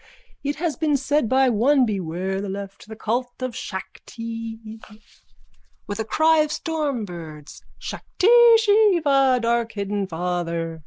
[0.43, 4.79] It has been said by one: beware the left, the cult of Shakti.
[5.85, 10.79] (With a cry of stormbirds.) Shakti Shiva, darkhidden Father!